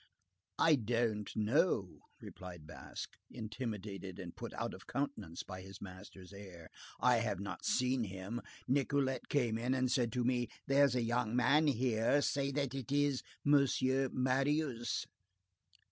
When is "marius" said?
14.13-15.05